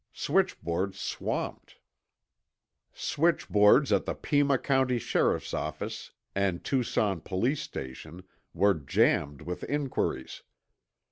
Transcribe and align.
Switchboards 0.27 0.99
Swamped 0.99 1.75
Switchboards 2.91 3.91
at 3.91 4.05
the 4.05 4.15
Pima 4.15 4.57
county 4.57 4.97
sheriff's 4.97 5.53
office 5.53 6.09
and 6.33 6.63
Tucson 6.63 7.21
police 7.21 7.61
station 7.61 8.23
were 8.51 8.73
jammed 8.73 9.43
with 9.43 9.63
inquiries. 9.65 10.41